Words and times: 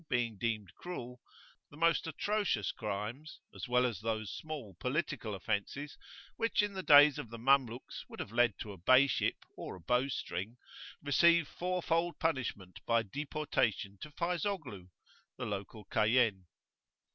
18]being 0.09 0.39
deemed 0.39 0.73
cruel, 0.73 1.21
the 1.69 1.77
most 1.77 2.07
atrocious 2.07 2.71
crimes, 2.71 3.39
as 3.53 3.67
well 3.67 3.85
as 3.85 3.99
those 3.99 4.33
small 4.35 4.75
political 4.79 5.35
offences, 5.35 5.95
which 6.37 6.63
in 6.63 6.73
the 6.73 6.81
days 6.81 7.19
of 7.19 7.29
the 7.29 7.37
Mamluks 7.37 8.03
would 8.09 8.19
have 8.19 8.31
led 8.31 8.57
to 8.57 8.71
a 8.71 8.79
beyship 8.79 9.35
or 9.55 9.75
a 9.75 9.79
bow 9.79 10.07
string, 10.07 10.57
receive 11.03 11.47
fourfold 11.47 12.17
punishment 12.17 12.79
by 12.87 13.03
deportation 13.03 13.99
to 14.01 14.09
Fayzoghlu, 14.09 14.89
the 15.37 15.45
local 15.45 15.85
Cayenne. 15.85 16.47